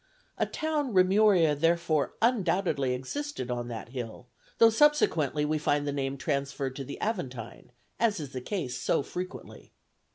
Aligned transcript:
A 0.39 0.47
town 0.47 0.95
Remuria 0.95 1.53
therefore 1.55 2.15
undoubtedly 2.23 2.95
existed 2.95 3.51
on 3.51 3.67
that 3.67 3.89
hill, 3.89 4.25
though 4.57 4.71
subsequently 4.71 5.45
we 5.45 5.59
find 5.59 5.85
the 5.87 5.91
name 5.93 6.17
transferred 6.17 6.75
to 6.77 6.83
the 6.83 6.97
Aventine, 6.99 7.69
as 7.99 8.19
is 8.19 8.31
the 8.31 8.41
case 8.41 8.75
so 8.81 9.03
frequently. 9.03 9.71